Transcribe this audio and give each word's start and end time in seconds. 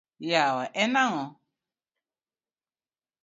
Yawa 0.29 0.65
en 0.83 0.93
ang’o? 1.03 1.25